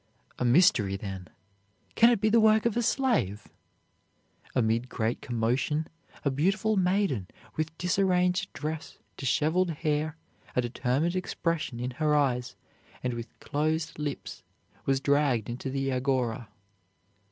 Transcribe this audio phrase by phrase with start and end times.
[0.39, 1.27] "A mystery, then!
[1.93, 3.47] Can it be the work of a slave?"
[4.55, 5.85] Amid great commotion
[6.25, 10.17] a beautiful maiden with disarranged dress, disheveled hair,
[10.55, 12.55] a determined expression in her eyes,
[13.03, 14.41] and with closed lips,
[14.87, 16.49] was dragged into the Agora.